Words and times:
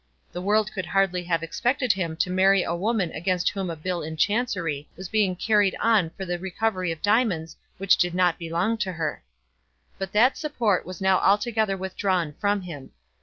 The 0.31 0.41
world 0.41 0.71
could 0.73 0.87
hardly 0.87 1.25
have 1.25 1.43
expected 1.43 1.93
him 1.93 2.15
to 2.17 2.31
marry 2.31 2.63
a 2.63 2.73
woman 2.73 3.11
against 3.11 3.49
whom 3.51 3.69
a 3.69 3.75
bill 3.75 4.01
in 4.01 4.17
Chancery 4.17 4.87
was 4.97 5.07
being 5.09 5.35
carried 5.35 5.75
on 5.79 6.09
for 6.17 6.25
the 6.25 6.39
recovery 6.39 6.91
of 6.91 7.03
diamonds 7.03 7.55
which 7.77 7.97
did 7.97 8.15
not 8.15 8.39
belong 8.39 8.77
to 8.79 8.93
her. 8.93 9.23
But 9.99 10.11
that 10.13 10.37
support 10.37 10.87
was 10.87 11.01
now 11.01 11.19
altogether 11.19 11.77
withdrawn 11.77 12.33
from 12.39 12.61
him. 12.63 12.93